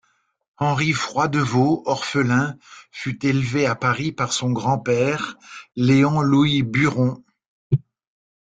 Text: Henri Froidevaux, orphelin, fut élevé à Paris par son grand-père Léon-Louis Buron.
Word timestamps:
Henri 0.57 0.93
Froidevaux, 0.93 1.83
orphelin, 1.85 2.57
fut 2.91 3.23
élevé 3.23 3.67
à 3.67 3.75
Paris 3.75 4.11
par 4.11 4.33
son 4.33 4.49
grand-père 4.51 5.37
Léon-Louis 5.75 6.63
Buron. 6.63 7.23